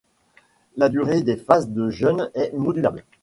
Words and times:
La 0.77 0.89
durée 0.89 1.21
des 1.21 1.37
phases 1.37 1.69
de 1.69 1.91
jeûne 1.91 2.31
est 2.33 2.53
modulable. 2.53 3.03